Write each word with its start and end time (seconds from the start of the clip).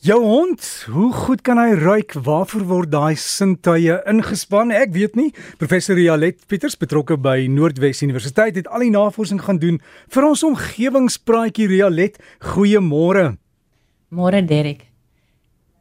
Jou 0.00 0.16
hond, 0.24 0.64
hoe 0.88 1.12
goed 1.12 1.42
kan 1.44 1.58
hy 1.60 1.74
ruik? 1.76 2.14
Waarvoor 2.16 2.62
word 2.64 2.88
daai 2.88 3.18
sintuie 3.20 3.98
ingespan? 4.08 4.70
Ek 4.72 4.94
weet 4.94 5.12
nie. 5.18 5.26
Professor 5.60 5.92
Rialet 5.98 6.38
Pieters 6.48 6.78
betrokke 6.80 7.18
by 7.20 7.44
Noordwes 7.52 8.00
Universiteit 8.00 8.56
het 8.56 8.70
al 8.72 8.86
die 8.86 8.94
navorsing 8.94 9.42
gaan 9.44 9.60
doen 9.60 9.76
vir 10.08 10.28
ons 10.30 10.46
omgewingspraatjie 10.48 11.68
Rialet. 11.68 12.16
Goeiemôre. 12.54 13.34
Môre 14.08 14.40
Derek. 14.40 14.86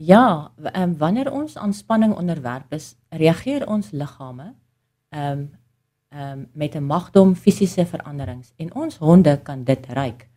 Ja, 0.04 0.52
um, 0.68 0.98
wanneer 1.00 1.32
ons 1.32 1.56
aan 1.56 1.72
spanning 1.72 2.12
onderwerp 2.12 2.76
is, 2.76 2.98
reageer 3.16 3.70
ons 3.72 3.94
liggame 3.96 4.52
ehm 5.16 5.32
um, 5.32 5.48
ehm 6.12 6.40
um, 6.44 6.48
met 6.54 6.76
'n 6.76 6.84
magdom 6.84 7.36
fisiese 7.36 7.86
veranderings 7.86 8.52
en 8.58 8.76
ons 8.76 8.98
honde 8.98 9.40
kan 9.44 9.64
dit 9.64 9.86
ruik. 9.88 10.29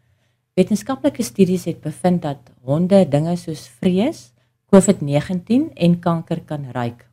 Wetenskaplike 0.53 1.25
studies 1.25 1.63
het 1.65 1.79
bevind 1.81 2.21
dat 2.27 2.51
honde 2.61 2.99
dinge 3.09 3.33
soos 3.41 3.63
vrees, 3.81 4.35
COVID-19 4.69 5.71
en 5.81 5.95
kanker 5.97 6.43
kan 6.45 6.67
ruik. 6.75 7.07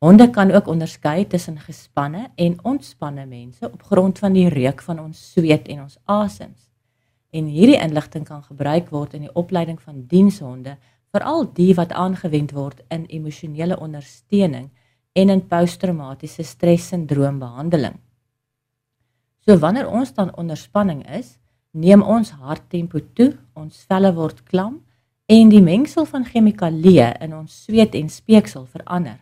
Honde 0.00 0.30
kan 0.32 0.50
ook 0.50 0.70
onderskei 0.72 1.26
tussen 1.26 1.58
gespanne 1.60 2.30
en 2.34 2.56
ontspanne 2.64 3.26
mense 3.26 3.68
op 3.68 3.82
grond 3.82 4.18
van 4.18 4.32
die 4.32 4.48
reuk 4.48 4.80
van 4.88 5.04
ons 5.04 5.20
sweet 5.32 5.68
en 5.68 5.84
ons 5.84 5.98
asems. 6.04 6.70
En 7.30 7.44
hierdie 7.44 7.76
inligting 7.76 8.24
kan 8.24 8.42
gebruik 8.42 8.88
word 8.88 9.12
in 9.12 9.28
die 9.28 9.34
opleiding 9.36 9.76
van 9.80 10.06
dienshonde, 10.08 10.78
veral 11.12 11.44
die 11.52 11.74
wat 11.76 11.92
aangewend 11.92 12.56
word 12.56 12.80
in 12.88 13.04
emosionele 13.12 13.76
ondersteuning 13.76 14.70
en 15.12 15.28
in 15.28 15.44
posttraumatiese 15.48 16.44
stressindroombehandeling. 16.44 18.00
So 19.44 19.60
wanneer 19.60 19.92
ons 19.92 20.16
dan 20.16 20.32
onder 20.36 20.56
spanning 20.56 21.04
is, 21.04 21.36
neem 21.76 22.02
ons 22.02 22.32
harttempo 22.40 23.00
toe, 23.14 23.34
ons 23.54 23.84
velle 23.88 24.12
word 24.16 24.40
klam 24.48 24.80
en 25.28 25.50
die 25.52 25.62
mengsel 25.62 26.06
van 26.08 26.24
chemikalieë 26.24 27.10
in 27.26 27.34
ons 27.36 27.52
sweet 27.66 27.96
en 27.98 28.08
speeksel 28.08 28.64
verander. 28.70 29.18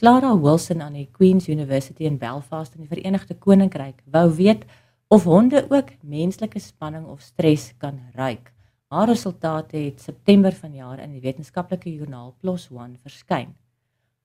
Clara 0.00 0.30
Wilson 0.36 0.84
aan 0.84 0.94
die 0.96 1.08
Queen's 1.12 1.48
University 1.48 2.06
in 2.08 2.16
Belfast 2.20 2.76
in 2.76 2.86
die 2.86 2.92
Verenigde 2.92 3.34
Koninkryk 3.34 3.98
wou 4.06 4.28
weet 4.36 4.62
of 5.10 5.26
honde 5.28 5.64
ook 5.68 5.90
menslike 6.00 6.60
spanning 6.62 7.08
of 7.10 7.20
stres 7.20 7.72
kan 7.78 7.98
ruik. 8.14 8.52
Haar 8.90 9.10
resultate 9.10 9.76
het 9.76 10.00
September 10.00 10.54
vanjaar 10.54 11.02
in 11.02 11.12
die 11.14 11.24
wetenskaplike 11.24 11.90
joernaal 11.90 12.32
PLOS 12.40 12.70
ONE 12.70 12.96
verskyn. 13.02 13.52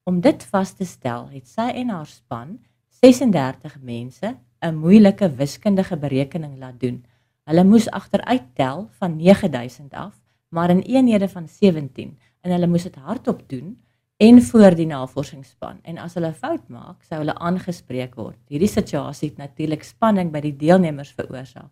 Om 0.06 0.22
dit 0.22 0.44
vas 0.52 0.72
te 0.78 0.86
stel, 0.86 1.28
het 1.34 1.50
sy 1.50 1.68
en 1.82 1.90
haar 1.90 2.08
span 2.10 2.60
36 3.02 3.82
mense 3.82 4.36
'n 4.62 4.76
moeilike 4.76 5.30
wiskundige 5.30 5.98
berekening 5.98 6.58
laat 6.60 6.80
doen 6.80 7.04
Hulle 7.46 7.64
moes 7.64 7.86
agteruit 7.94 8.46
tel 8.58 8.88
van 8.98 9.18
9000 9.18 9.94
af, 9.94 10.16
maar 10.50 10.70
in 10.74 10.80
eenhede 10.82 11.28
van 11.30 11.48
17 11.48 12.18
en 12.42 12.52
hulle 12.52 12.68
moes 12.68 12.88
dit 12.88 12.96
hardop 12.96 13.44
doen 13.50 13.76
en 14.18 14.42
voor 14.42 14.76
die 14.76 14.88
navorsingsspan. 14.90 15.80
En 15.84 15.98
as 16.02 16.16
hulle 16.18 16.32
fout 16.34 16.68
maak, 16.74 17.04
sou 17.04 17.20
hulle 17.22 17.36
aangespreek 17.38 18.16
word. 18.18 18.40
Hierdie 18.50 18.72
situasie 18.72 19.30
het 19.30 19.38
natuurlik 19.38 19.86
spanning 19.86 20.32
by 20.34 20.42
die 20.48 20.56
deelnemers 20.58 21.14
veroorsaak. 21.18 21.70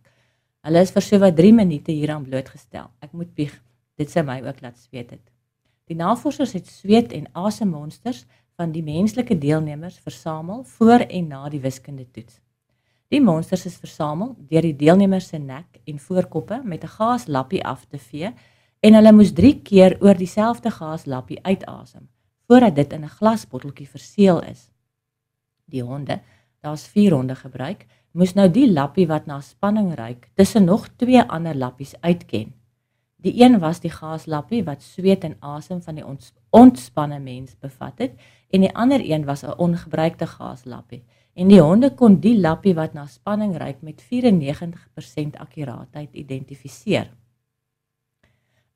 Hulle 0.64 0.84
is 0.86 0.94
vir 0.94 1.04
so 1.08 1.20
wat 1.24 1.36
3 1.40 1.52
minute 1.56 1.92
hieraan 1.92 2.24
blootgestel. 2.28 2.92
Ek 3.02 3.12
moet 3.12 3.34
bieg, 3.34 3.58
dit 3.98 4.10
sê 4.10 4.22
my 4.22 4.38
ook 4.46 4.62
laat 4.62 4.78
sweet 4.78 5.10
het. 5.10 5.26
Die 5.90 5.98
navorsers 5.98 6.54
het 6.56 6.70
sweet 6.70 7.12
en 7.12 7.26
asemmonsters 7.34 8.24
van 8.54 8.70
die 8.72 8.84
menslike 8.86 9.36
deelnemers 9.42 9.98
versamel 9.98 10.62
voor 10.78 11.02
en 11.08 11.28
na 11.28 11.48
die 11.50 11.60
wiskundige 11.60 12.10
toets. 12.14 12.43
Die 13.14 13.22
monsters 13.22 13.62
is 13.68 13.76
versamel 13.78 14.32
deur 14.50 14.64
die 14.66 14.74
deelnemers 14.74 15.28
se 15.30 15.38
nek 15.38 15.76
en 15.86 16.00
voorkoppe 16.02 16.56
met 16.64 16.82
'n 16.82 16.94
gaaslappie 16.98 17.62
af 17.64 17.84
te 17.86 17.98
vee 17.98 18.30
en 18.80 18.94
hulle 18.94 19.12
moes 19.12 19.32
3 19.32 19.52
keer 19.68 19.96
oor 20.00 20.16
dieselfde 20.18 20.70
gaaslappie 20.70 21.38
uitasem 21.42 22.08
voordat 22.48 22.74
dit 22.74 22.92
in 22.92 23.04
'n 23.04 23.16
glasbotteltjie 23.18 23.88
verseël 23.88 24.42
is. 24.42 24.70
Die 25.64 25.82
honde, 25.82 26.20
daar's 26.60 26.86
4 26.86 27.12
honde 27.14 27.34
gebruik, 27.34 27.86
moes 28.12 28.34
nou 28.34 28.50
die 28.50 28.72
lappie 28.72 29.06
wat 29.06 29.26
na 29.26 29.40
spanning 29.40 29.94
ruik 29.94 30.30
tussen 30.34 30.64
nog 30.64 30.88
twee 30.96 31.22
ander 31.22 31.54
lappies 31.56 31.94
uitken. 32.00 32.52
Die 33.16 33.44
een 33.44 33.58
was 33.58 33.80
die 33.80 33.90
gaaslappie 33.90 34.64
wat 34.64 34.82
sweet 34.82 35.24
en 35.24 35.36
asem 35.40 35.82
van 35.82 35.94
die 35.94 36.04
ontspanne 36.50 37.18
mens 37.18 37.56
bevat 37.60 37.98
het 37.98 38.12
en 38.50 38.60
die 38.60 38.74
ander 38.74 39.00
een 39.00 39.24
was 39.24 39.44
'n 39.44 39.54
ongebruikte 39.56 40.26
gaaslappie 40.26 41.04
en 41.34 41.50
die 41.50 41.60
honde 41.60 41.90
kon 41.98 42.20
die 42.22 42.36
lappie 42.38 42.74
wat 42.74 42.94
na 42.94 43.06
spanning 43.10 43.56
ruik 43.58 43.82
met 43.82 44.02
94% 44.02 45.38
akkuraatheid 45.42 46.14
identifiseer. 46.14 47.10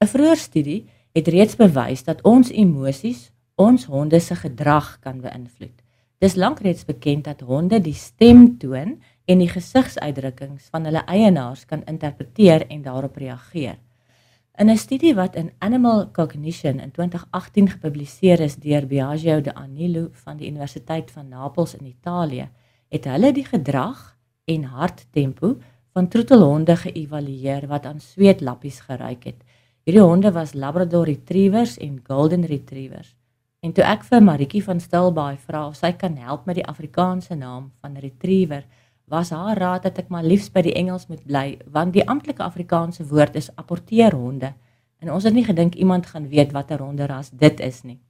'n 0.00 0.06
Vroeë 0.06 0.36
studie 0.36 0.86
het 1.14 1.28
reeds 1.28 1.56
bewys 1.56 2.04
dat 2.04 2.22
ons 2.22 2.50
emosies 2.50 3.30
ons 3.56 3.84
honde 3.90 4.20
se 4.20 4.34
gedrag 4.34 4.98
kan 5.02 5.20
beïnvloed. 5.20 5.74
Dis 6.18 6.34
lank 6.34 6.60
reeds 6.60 6.84
bekend 6.84 7.24
dat 7.24 7.40
honde 7.40 7.80
die 7.80 7.94
stemtoon 7.94 9.00
en 9.24 9.38
die 9.38 9.50
gesigsuitdrukkings 9.50 10.68
van 10.70 10.84
hulle 10.84 11.02
eienaars 11.06 11.64
kan 11.66 11.84
interpreteer 11.86 12.66
en 12.68 12.82
daarop 12.82 13.16
reageer. 13.16 13.78
In 14.58 14.70
'n 14.70 14.76
studie 14.76 15.14
wat 15.14 15.34
in 15.34 15.52
Animal 15.58 16.10
Cognition 16.10 16.80
in 16.80 16.90
2018 16.90 17.68
gepubliseer 17.68 18.40
is 18.40 18.56
deur 18.56 18.86
Biagio 18.86 19.40
de 19.40 19.54
Anilo 19.54 20.08
van 20.12 20.36
die 20.36 20.48
Universiteit 20.48 21.10
van 21.10 21.28
Napels 21.28 21.74
in 21.74 21.86
Italië, 21.86 22.48
het 22.88 23.04
hulle 23.04 23.32
die 23.32 23.44
gedrag 23.44 24.16
en 24.44 24.64
harttempo 24.64 25.56
van 25.92 26.08
troetelhonde 26.08 26.76
geëvalueer 26.76 27.66
wat 27.66 27.86
aan 27.86 28.00
sweetlappies 28.00 28.80
geruik 28.80 29.24
het. 29.24 29.44
Hierdie 29.84 30.02
honde 30.02 30.32
was 30.32 30.54
Labrador 30.54 31.04
Retrievers 31.04 31.76
en 31.78 32.00
Golden 32.02 32.44
Retrievers. 32.44 33.14
En 33.60 33.72
toe 33.72 33.84
ek 33.84 34.02
vir 34.04 34.22
Maritjie 34.22 34.64
van 34.64 34.80
Stilbaai 34.80 35.36
vra 35.36 35.66
of 35.66 35.76
sy 35.76 35.92
kan 35.92 36.16
help 36.16 36.46
met 36.46 36.54
die 36.54 36.66
Afrikaanse 36.66 37.34
naam 37.34 37.70
van 37.80 37.96
Retriever, 37.96 38.64
was 39.08 39.30
haar 39.30 39.58
raad 39.58 39.82
dat 39.82 39.98
ek 39.98 40.08
maar 40.12 40.24
liefs 40.24 40.50
by 40.52 40.62
die 40.66 40.74
Engels 40.76 41.08
moet 41.08 41.24
bly 41.24 41.58
want 41.66 41.94
die 41.96 42.04
amptelike 42.06 42.42
Afrikaanse 42.44 43.06
woord 43.08 43.36
is 43.40 43.50
apporteerhonde 43.56 44.52
en 44.98 45.12
ons 45.14 45.24
het 45.24 45.34
nie 45.34 45.46
gedink 45.46 45.74
iemand 45.74 46.06
gaan 46.06 46.28
weet 46.28 46.52
watter 46.52 46.82
honderas 46.82 47.30
dit 47.30 47.60
is 47.60 47.82
nie. 47.82 48.00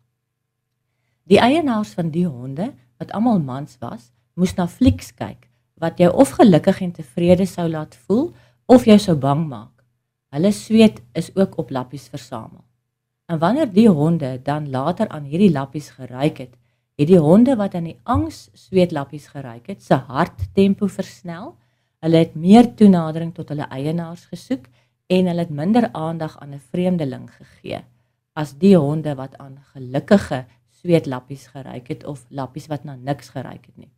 Die 1.29 1.41
eienaars 1.41 1.93
van 1.99 2.11
die 2.11 2.27
honde 2.27 2.73
wat 2.99 3.13
almal 3.13 3.39
mans 3.39 3.77
was, 3.81 4.11
moes 4.35 4.55
na 4.57 4.67
flieks 4.67 5.13
kyk 5.15 5.49
wat 5.79 6.01
jou 6.03 6.11
of 6.11 6.33
gelukkig 6.35 6.81
en 6.83 6.93
tevrede 6.93 7.47
sou 7.47 7.69
laat 7.71 7.95
voel 8.07 8.33
of 8.67 8.87
jou 8.89 8.99
sou 8.99 9.15
bang 9.17 9.45
maak. 9.47 9.85
Hulle 10.35 10.51
sweet 10.53 10.99
is 11.17 11.31
ook 11.37 11.59
op 11.63 11.71
lappies 11.71 12.09
versamel. 12.11 12.65
En 13.29 13.39
wanneer 13.39 13.71
die 13.73 13.89
honde 13.89 14.41
dan 14.43 14.71
later 14.71 15.09
aan 15.09 15.29
hierdie 15.29 15.53
lappies 15.53 15.91
geruik 15.91 16.39
het, 16.39 16.57
het 16.99 17.07
die 17.07 17.21
honde 17.23 17.55
wat 17.57 17.77
aan 17.79 17.87
die 17.87 17.99
angs 18.03 18.49
sweetlappies 18.59 19.29
geruik 19.31 19.71
het, 19.71 19.83
se 19.83 19.95
harttempo 19.95 20.89
versnel. 20.91 21.55
Hulle 22.03 22.25
het 22.25 22.35
meer 22.35 22.75
toenadering 22.75 23.31
tot 23.35 23.53
hulle 23.55 23.69
eienaars 23.71 24.27
gesoek 24.33 24.67
en 25.07 25.31
hulle 25.31 25.47
het 25.47 25.55
minder 25.55 25.89
aandag 25.93 26.39
aan 26.43 26.55
'n 26.55 26.67
vreemdeling 26.71 27.31
gegee 27.31 27.85
as 28.39 28.55
die 28.59 28.77
honde 28.77 29.15
wat 29.15 29.37
aan 29.43 29.59
gelukkige 29.75 30.45
sweetlappies 30.71 31.47
geruik 31.47 31.89
het 31.89 32.05
of 32.05 32.27
lappies 32.29 32.69
wat 32.71 32.85
na 32.85 32.95
niks 32.95 33.29
geruik 33.35 33.67
het 33.67 33.77
nie. 33.77 33.91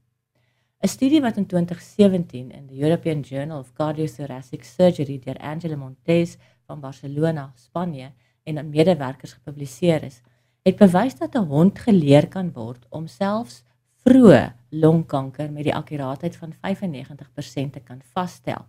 'n 0.83 0.89
Studie 0.89 1.21
wat 1.21 1.37
in 1.37 1.47
2017 1.47 2.51
in 2.51 2.67
die 2.67 2.83
European 2.83 3.21
Journal 3.21 3.59
of 3.59 3.73
Cardiothoracic 3.73 4.65
Surgery 4.65 5.19
deur 5.19 5.37
Angela 5.39 5.77
Montes 5.77 6.37
van 6.67 6.81
Barcelona, 6.81 7.53
Spanje 7.55 8.13
en 8.45 8.59
aan 8.59 8.71
medewerkers 8.71 9.33
gepubliseer 9.33 10.03
is, 10.03 10.23
het 10.63 10.77
bewys 10.77 11.17
dat 11.17 11.35
'n 11.35 11.47
hond 11.49 11.79
geleer 11.79 12.29
kan 12.29 12.53
word 12.53 12.87
om 12.89 13.07
selfs 13.07 13.63
vroeë 14.05 14.53
longkanker 14.71 15.53
met 15.53 15.65
die 15.65 15.75
akkuraatheid 15.75 16.37
van 16.37 16.53
95% 16.53 17.73
te 17.73 17.81
kan 17.81 18.01
vasstel 18.15 18.67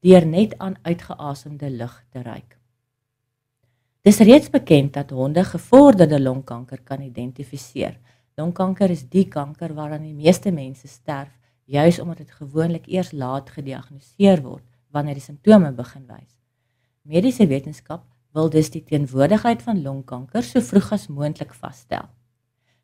deur 0.00 0.26
net 0.26 0.58
aan 0.58 0.76
uitgeasemde 0.82 1.70
lug 1.70 2.04
te 2.10 2.22
ruik. 2.22 2.58
Dis 4.02 4.18
reeds 4.18 4.50
bekend 4.50 4.92
dat 4.92 5.10
honde 5.10 5.44
gevorderde 5.44 6.20
longkanker 6.20 6.80
kan 6.82 7.00
identifiseer. 7.00 7.98
Longkanker 8.34 8.90
is 8.90 9.08
die 9.08 9.28
kanker 9.28 9.74
waaraan 9.74 10.02
die 10.02 10.14
meeste 10.14 10.50
mense 10.50 10.88
sterf, 10.88 11.30
juis 11.64 11.98
omdat 11.98 12.16
dit 12.16 12.30
gewoonlik 12.30 12.86
eers 12.86 13.12
laat 13.12 13.50
gediagnoseer 13.50 14.42
word 14.42 14.64
wanneer 14.90 15.14
die 15.14 15.22
simptome 15.22 15.70
begin 15.72 16.06
wys. 16.06 16.34
Mediese 17.02 17.46
wetenskap 17.46 18.02
wil 18.32 18.50
dus 18.50 18.70
die 18.70 18.84
teenwoordigheid 18.84 19.62
van 19.62 19.82
longkanker 19.82 20.42
so 20.42 20.60
vroeg 20.60 20.92
as 20.92 21.08
moontlik 21.08 21.54
vasstel. 21.54 22.08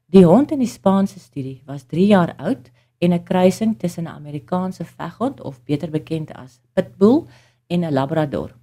Die 0.08 0.24
hond 0.24 0.52
in 0.52 0.62
die 0.62 0.70
Spaanse 0.70 1.20
studie 1.20 1.62
was 1.66 1.84
3 1.88 2.06
jaar 2.06 2.34
oud 2.36 2.70
en 2.98 3.12
'n 3.12 3.22
kruising 3.22 3.78
tussen 3.78 4.04
'n 4.04 4.14
Amerikaanse 4.20 4.84
veghond 4.84 5.40
of 5.40 5.62
beter 5.64 5.90
bekend 5.90 6.32
as 6.32 6.60
pitbull 6.72 7.26
en 7.66 7.84
'n 7.84 7.92
labrador. 7.92 8.56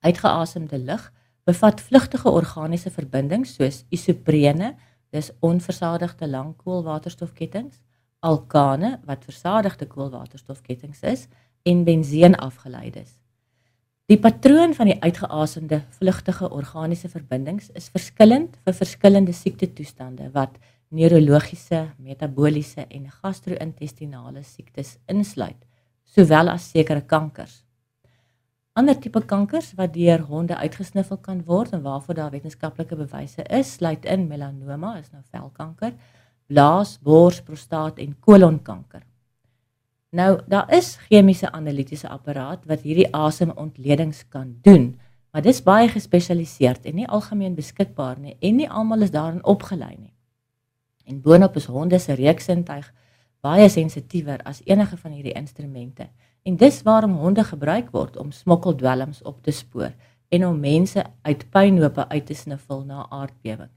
Uitgeasemde 0.00 0.78
lug 0.78 1.12
bevat 1.44 1.80
vlugtige 1.80 2.30
organiese 2.30 2.90
verbindings 2.90 3.54
soos 3.54 3.84
isoprene, 3.88 4.74
dis 5.10 5.30
onversadigde 5.40 6.28
lang 6.28 6.56
koolwaterstofketTINGS, 6.56 7.82
alkane 8.20 9.00
wat 9.04 9.24
versadigde 9.24 9.86
koolwaterstofketTINGS 9.86 11.00
is 11.00 11.28
en 11.62 11.84
benseen 11.84 12.34
afgeleides. 12.34 13.25
Die 14.06 14.20
patroon 14.22 14.70
van 14.70 14.86
die 14.86 15.00
uitgeasemde 15.02 15.80
vlugtige 15.96 16.46
organiese 16.54 17.08
verbindings 17.10 17.72
is 17.74 17.88
verskillend 17.90 18.52
vir 18.62 18.74
verskillende 18.78 19.32
siektetoestande 19.34 20.28
wat 20.36 20.60
neurologiese, 20.94 21.80
metabooliese 21.98 22.84
en 22.86 23.08
gastro-intestinale 23.10 24.44
siektes 24.46 24.92
insluit, 25.10 25.58
sowel 26.06 26.52
as 26.52 26.68
sekere 26.70 27.02
kankers. 27.02 27.64
Ander 28.78 28.94
tipe 28.94 29.24
kankers 29.26 29.72
wat 29.74 29.96
deur 29.98 30.22
honde 30.30 30.54
uitgesniffel 30.54 31.18
kan 31.18 31.42
word 31.50 31.74
en 31.74 31.82
waarvoor 31.82 32.20
daar 32.20 32.30
wetenskaplike 32.30 32.94
bewyse 33.02 33.42
is, 33.50 33.74
sluit 33.80 34.06
in 34.06 34.28
melanoma, 34.30 35.00
is 35.02 35.10
nou 35.10 35.24
velkanker, 35.34 35.98
blaas, 36.46 36.94
bors, 37.02 37.42
prostaat 37.42 37.98
en 37.98 38.14
kolonkanker. 38.20 39.02
Nou, 40.16 40.40
daar 40.48 40.70
is 40.72 40.94
chemiese 41.08 41.50
analitiese 41.52 42.08
apparaat 42.08 42.64
wat 42.64 42.86
hierdie 42.86 43.08
asemontledings 43.12 44.22
kan 44.32 44.54
doen, 44.64 44.94
maar 45.30 45.42
dit 45.44 45.52
is 45.52 45.60
baie 45.62 45.90
gespesialiseerd 45.92 46.86
en 46.88 46.96
nie 46.96 47.08
algemeen 47.08 47.56
beskikbaar 47.58 48.16
nie 48.22 48.36
en 48.40 48.56
nie 48.56 48.68
almal 48.70 49.04
is 49.04 49.12
daarin 49.12 49.44
opgelei 49.44 49.92
nie. 49.98 50.14
En 51.04 51.20
boonop 51.20 51.58
is 51.60 51.68
honde 51.68 51.98
se 52.00 52.16
reuksintuig 52.16 52.88
baie 53.44 53.68
sensitiewer 53.68 54.40
as 54.48 54.62
enige 54.64 54.96
van 54.96 55.12
hierdie 55.12 55.36
instrumente. 55.36 56.08
En 56.48 56.56
dis 56.56 56.80
waarom 56.86 57.18
honde 57.20 57.44
gebruik 57.44 57.92
word 57.92 58.16
om 58.16 58.32
smokkeldwelms 58.32 59.20
op 59.22 59.42
te 59.42 59.52
spoor 59.52 59.92
en 60.28 60.46
om 60.46 60.60
mense 60.60 61.04
uit 61.22 61.44
pynhope 61.50 62.08
uit 62.08 62.26
te 62.26 62.34
sniffel 62.34 62.84
na 62.88 63.04
aardbewings. 63.10 63.74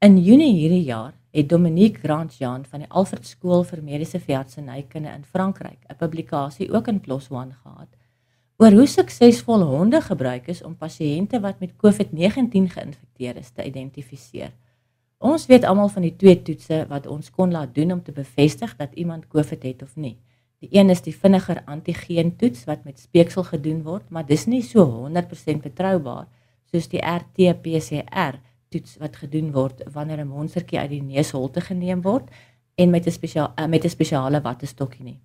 In 0.00 0.16
Junie 0.22 0.54
hierdie 0.54 0.84
jaar 0.84 1.12
het 1.36 1.48
Dominique 1.48 2.00
Grandjean 2.00 2.64
van 2.64 2.80
die 2.80 2.88
Alfred 2.88 3.26
Skool 3.26 3.64
vir 3.68 3.82
Mediese 3.84 4.16
Veeartsenykunde 4.20 5.10
in 5.12 5.24
Frankryk 5.24 5.84
'n 5.88 5.96
publikasie 6.00 6.72
ook 6.72 6.88
in 6.88 7.00
PLOS 7.00 7.28
ONE 7.30 7.52
gehad 7.62 7.88
oor 8.56 8.72
hoe 8.72 8.86
suksesvol 8.86 9.62
honde 9.62 10.00
gebruik 10.00 10.46
is 10.48 10.62
om 10.62 10.76
pasiënte 10.76 11.40
wat 11.40 11.60
met 11.60 11.76
COVID-19 11.76 12.70
geïnfekteer 12.72 13.36
is 13.36 13.50
te 13.50 13.64
identifiseer. 13.64 14.52
Ons 15.18 15.46
weet 15.46 15.64
almal 15.64 15.88
van 15.88 16.02
die 16.02 16.16
twee 16.16 16.42
toetse 16.42 16.86
wat 16.88 17.06
ons 17.06 17.30
kon 17.30 17.52
laat 17.52 17.74
doen 17.74 17.92
om 17.92 18.02
te 18.02 18.12
bevestig 18.12 18.76
dat 18.76 18.94
iemand 18.94 19.28
COVID 19.28 19.62
het 19.62 19.82
of 19.82 19.96
nie. 19.96 20.16
Die 20.58 20.68
een 20.72 20.90
is 20.90 21.02
die 21.02 21.16
vinniger 21.16 21.62
antigeen 21.66 22.36
toets 22.36 22.64
wat 22.64 22.84
met 22.84 22.98
speeksel 22.98 23.44
gedoen 23.44 23.82
word, 23.82 24.08
maar 24.10 24.26
dis 24.26 24.46
nie 24.46 24.62
so 24.62 25.08
100% 25.08 25.60
betroubaar 25.62 26.26
soos 26.72 26.88
die 26.88 27.00
RT-PCR 27.00 28.40
toets 28.68 28.96
wat 29.02 29.16
gedoen 29.16 29.52
word 29.52 29.82
wanneer 29.92 30.20
'n 30.20 30.28
monstertjie 30.28 30.78
uit 30.78 30.90
die 30.90 31.02
neusholte 31.02 31.60
geneem 31.60 32.02
word 32.02 32.30
en 32.74 32.90
met 32.90 33.06
'n 33.06 33.10
spesiaal 33.10 33.52
uh, 33.58 33.66
met 33.66 33.84
'n 33.84 33.88
spesiale 33.88 34.40
wattestokkie 34.40 35.04
nie. 35.04 35.20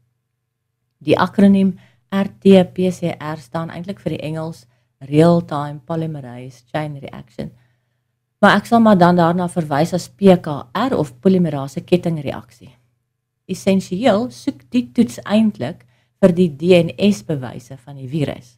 Die 0.97 1.19
akroniem 1.19 1.79
RT-PCR 2.09 3.37
staan 3.37 3.69
eintlik 3.69 3.99
vir 3.99 4.09
die 4.09 4.21
Engels 4.21 4.65
Real 4.99 5.45
Time 5.45 5.79
Polymerase 5.85 6.63
Chain 6.71 6.97
Reaction. 6.97 7.51
Maar 8.41 8.55
ek 8.57 8.65
sal 8.65 8.81
maar 8.81 8.97
dan 8.97 9.15
daarna 9.15 9.45
verwys 9.49 9.93
as 9.93 10.09
PKR 10.09 10.95
of 10.97 11.13
polimerase 11.21 11.83
kettingreaksie. 11.85 12.71
Essensieel 13.45 14.29
soek 14.33 14.63
die 14.73 14.87
toets 14.93 15.19
eintlik 15.23 15.85
vir 16.21 16.33
die 16.33 16.49
DNS-bewyse 16.49 17.77
van 17.77 17.99
die 18.01 18.09
virus. 18.09 18.55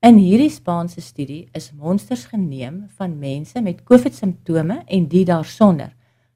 In 0.00 0.16
hierdie 0.16 0.48
Spaanse 0.48 1.02
studie 1.04 1.42
is 1.52 1.66
monsters 1.76 2.22
geneem 2.30 2.86
van 2.96 3.18
mense 3.20 3.60
met 3.60 3.82
COVID-simptome 3.84 4.78
en 4.86 5.08
die 5.12 5.26
daarsonder. 5.28 5.90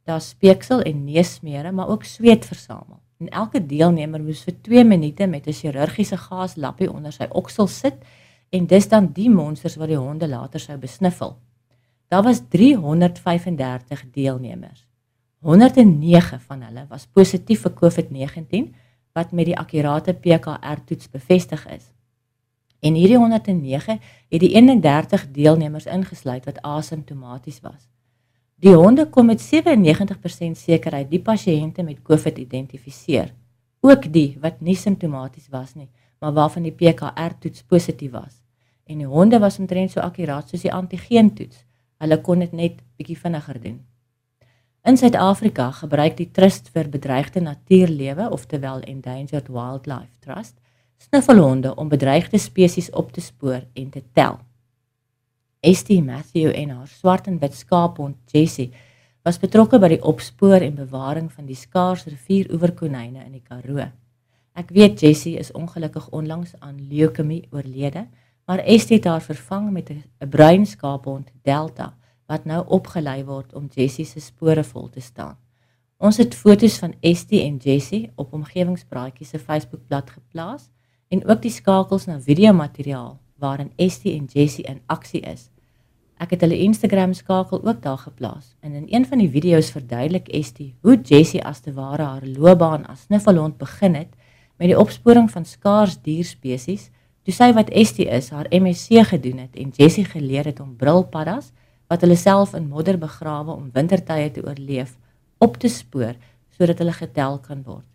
Daar 0.04 0.20
speeksel 0.20 0.82
en 0.84 1.06
neusmere, 1.06 1.72
maar 1.72 1.88
ook 1.88 2.04
sweet 2.04 2.44
versamel. 2.44 3.00
En 3.18 3.30
elke 3.32 3.62
deelnemer 3.66 4.20
moes 4.20 4.42
vir 4.44 4.58
2 4.68 4.84
minute 4.84 5.26
met 5.26 5.48
'n 5.48 5.56
chirurgiese 5.56 6.16
gaaslappie 6.16 6.90
onder 6.92 7.12
sy 7.12 7.26
oksel 7.30 7.66
sit 7.66 8.04
en 8.50 8.66
dis 8.66 8.88
dan 8.88 9.08
die 9.12 9.30
monsters 9.30 9.76
wat 9.76 9.88
die 9.88 9.96
honde 9.96 10.28
later 10.28 10.60
sou 10.60 10.76
besniffel. 10.78 11.36
Daar 12.08 12.22
was 12.22 12.42
335 12.48 14.04
deelnemers. 14.12 14.86
109 15.40 16.40
van 16.40 16.62
hulle 16.62 16.86
was 16.88 17.06
positief 17.06 17.60
vir 17.60 17.72
COVID-19 17.72 18.74
wat 19.12 19.32
met 19.32 19.46
die 19.46 19.58
akkurate 19.58 20.12
PCR-toets 20.12 21.10
bevestig 21.10 21.66
is. 21.66 21.94
En 22.84 22.94
hierdie 22.98 23.16
109 23.16 23.98
het 24.28 24.40
die 24.42 24.52
31 24.52 25.30
deelnemers 25.32 25.86
ingesluit 25.88 26.44
wat 26.44 26.60
asymptomaties 26.62 27.62
was. 27.64 27.88
Die 28.60 28.74
honde 28.76 29.06
kon 29.08 29.26
met 29.26 29.40
97% 29.40 30.58
sekerheid 30.60 31.08
die 31.10 31.20
pasiënte 31.20 31.82
met 31.82 32.02
COVID 32.02 32.38
identifiseer, 32.38 33.32
ook 33.80 34.10
die 34.12 34.36
wat 34.40 34.60
nie 34.60 34.76
simptomaties 34.76 35.48
was 35.52 35.74
nie, 35.74 35.88
maar 36.20 36.32
waarvan 36.36 36.68
die 36.68 36.72
PCR-toets 36.72 37.64
positief 37.68 38.12
was. 38.12 38.42
En 38.84 39.00
die 39.00 39.08
honde 39.08 39.40
was 39.40 39.58
omtrent 39.58 39.92
so 39.92 40.00
akkuraat 40.00 40.48
soos 40.48 40.64
die 40.64 40.72
antigeen-toets. 40.72 41.64
Hulle 42.04 42.20
kon 42.20 42.44
dit 42.44 42.52
net 42.52 42.82
bietjie 42.96 43.16
vinniger 43.16 43.60
doen. 43.60 43.78
In 44.84 44.96
Suid-Afrika 45.00 45.70
gebruik 45.72 46.18
die 46.18 46.28
Trust 46.36 46.68
vir 46.72 46.88
Bedreigde 46.92 47.40
Natuurlewe, 47.40 48.28
oftewel 48.30 48.84
Endangered 48.84 49.48
Wildlife 49.48 50.20
Trust, 50.20 50.60
snuffelhonde 51.08 51.74
om 51.74 51.88
bedreigde 51.88 52.38
spesies 52.38 52.90
op 52.90 53.12
te 53.12 53.20
spoor 53.20 53.62
en 53.72 53.90
te 53.90 54.02
tel. 54.12 54.38
Estie 55.60 56.02
Matthew 56.02 56.52
en 56.54 56.70
haar 56.70 56.88
swart 56.88 57.26
en 57.26 57.38
wit 57.38 57.54
skaaphond 57.54 58.16
Jessie 58.32 58.72
was 59.24 59.40
betrokke 59.40 59.80
by 59.80 59.88
die 59.94 60.02
opspoor 60.04 60.60
en 60.60 60.76
bewaring 60.76 61.30
van 61.32 61.46
die 61.48 61.56
skaars 61.56 62.04
rivieroeverkonyne 62.04 63.24
in 63.24 63.32
die 63.32 63.44
Karoo. 63.44 63.86
Ek 64.54 64.68
weet 64.76 65.00
Jessie 65.00 65.38
is 65.40 65.52
ongelukkig 65.56 66.10
onlangs 66.12 66.52
aan 66.60 66.82
leukemie 66.90 67.46
oorlede, 67.50 68.04
maar 68.44 68.60
Estie 68.60 68.98
het 68.98 69.08
haar 69.08 69.24
vervang 69.24 69.72
met 69.72 69.90
'n 69.90 70.28
bruin 70.28 70.66
skaaphond 70.66 71.32
Delta 71.42 71.94
wat 72.26 72.44
nou 72.44 72.64
opgelei 72.66 73.24
word 73.24 73.54
om 73.54 73.68
Jessie 73.68 74.04
se 74.04 74.20
spore 74.20 74.64
vol 74.64 74.88
te 74.90 75.00
staan. 75.00 75.36
Ons 75.96 76.16
het 76.16 76.34
foto's 76.34 76.78
van 76.78 76.94
Estie 77.00 77.42
en 77.42 77.56
Jessie 77.56 78.12
op 78.16 78.32
omgewingspraatjies 78.32 79.28
se 79.28 79.38
Facebookblad 79.38 80.10
geplaas 80.10 80.70
en 81.08 81.24
ook 81.28 81.42
die 81.42 81.52
skakels 81.52 82.06
na 82.06 82.20
videomateriaal 82.20 83.18
waarin 83.42 83.72
Estie 83.76 84.14
en 84.16 84.24
Jessie 84.30 84.64
in 84.64 84.80
aksie 84.86 85.20
is. 85.20 85.50
Ek 86.22 86.30
het 86.36 86.44
hulle 86.44 86.56
Instagram 86.62 87.12
skakel 87.12 87.60
ook 87.64 87.82
daar 87.82 87.98
geplaas 87.98 88.54
en 88.60 88.72
in 88.72 88.86
een 88.88 89.06
van 89.06 89.18
die 89.18 89.30
video's 89.30 89.72
verduidelik 89.74 90.28
Estie 90.28 90.74
hoe 90.86 90.96
Jessie 91.02 91.42
as 91.44 91.60
te 91.60 91.74
ware 91.74 92.02
haar 92.02 92.26
loopbaan 92.26 92.86
as 92.86 93.06
snuffelhond 93.08 93.58
begin 93.58 93.98
het 93.98 94.12
met 94.56 94.70
die 94.70 94.78
opsporing 94.78 95.26
van 95.30 95.44
skaars 95.44 95.96
dierspesies, 96.02 96.90
toe 97.26 97.34
sy 97.34 97.50
wat 97.56 97.72
Estie 97.74 98.06
is 98.06 98.30
haar 98.30 98.46
MSc 98.54 99.08
gedoen 99.10 99.42
het 99.42 99.56
en 99.58 99.72
Jessie 99.74 100.04
geleer 100.06 100.46
het 100.46 100.60
om 100.62 100.76
brilpaddas 100.78 101.50
wat 101.90 102.04
hulle 102.04 102.16
self 102.16 102.54
in 102.54 102.68
modder 102.70 102.98
begrawe 103.00 103.50
om 103.52 103.72
wintertye 103.74 104.30
te 104.30 104.44
oorleef 104.44 104.94
op 105.42 105.58
te 105.60 105.68
spoor 105.68 106.14
sodat 106.54 106.78
hulle 106.78 106.94
getel 106.94 107.40
kan 107.42 107.64
word. 107.66 107.86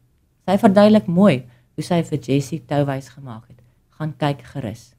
Sy 0.45 0.57
verduidelik 0.59 1.07
mooi 1.07 1.45
hoe 1.79 1.87
sy 1.87 2.03
vir 2.03 2.19
Jessie 2.19 2.63
touwys 2.67 3.13
gemaak 3.15 3.47
het. 3.47 3.59
Gaan 3.95 4.15
kyk 4.19 4.43
gerus. 4.51 4.89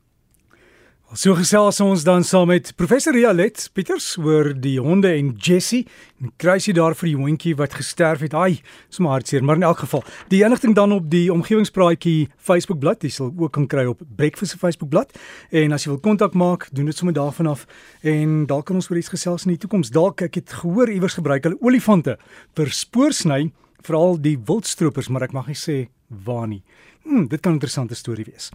So 1.18 1.34
gesels 1.34 1.80
ons 1.82 2.04
dan 2.06 2.22
saam 2.22 2.52
met 2.52 2.68
professor 2.78 3.10
Rialet 3.10 3.64
Pieters 3.74 4.12
oor 4.22 4.52
die 4.54 4.76
honde 4.78 5.10
en 5.10 5.32
Jessie. 5.34 5.82
En 6.22 6.30
kruisie 6.38 6.72
daar 6.76 6.94
vir 6.94 7.10
die 7.10 7.16
hondjie 7.18 7.56
wat 7.58 7.74
gesterf 7.74 8.22
het. 8.22 8.36
Ai, 8.38 8.60
maar 9.02 9.18
hartseer, 9.18 9.42
maar 9.44 9.58
in 9.58 9.66
elk 9.66 9.82
geval, 9.82 10.04
die 10.30 10.44
enigting 10.44 10.78
dan 10.78 10.94
op 10.94 11.10
die 11.10 11.26
omgewingspraatjie 11.34 12.30
Facebook 12.38 12.78
bladsy, 12.78 13.10
sal 13.10 13.34
ook 13.34 13.56
kan 13.58 13.66
kry 13.66 13.88
op 13.90 14.06
Breakfast 14.06 14.54
se 14.54 14.62
Facebook 14.62 14.94
bladsy. 14.94 15.18
En 15.50 15.74
as 15.74 15.84
jy 15.84 15.96
wil 15.96 16.00
kontak 16.06 16.38
maak, 16.38 16.68
doen 16.70 16.86
dit 16.86 16.96
sommer 16.96 17.18
daarvan 17.18 17.50
af 17.50 17.66
en 18.06 18.44
dalk 18.46 18.70
kan 18.70 18.78
ons 18.78 18.88
oor 18.88 19.02
iets 19.02 19.10
gesels 19.10 19.48
in 19.48 19.56
die 19.56 19.60
toekoms. 19.66 19.90
Dalk 19.90 20.22
ek 20.30 20.38
het 20.44 20.60
gehoor 20.62 20.94
iewers 20.94 21.18
gebruik 21.18 21.42
hulle 21.44 21.58
olifante 21.60 22.20
vir 22.54 22.70
spoorsny, 22.70 23.48
veral 23.82 24.20
die 24.22 24.38
wildstroopers, 24.38 25.10
maar 25.10 25.26
ek 25.26 25.34
mag 25.34 25.50
nie 25.50 25.58
sê 25.58 25.88
waar 26.24 26.46
nie. 26.48 26.62
Hm, 27.02 27.26
dit 27.26 27.40
kan 27.40 27.50
'n 27.52 27.54
interessante 27.58 27.94
storie 27.94 28.24
wees. 28.24 28.48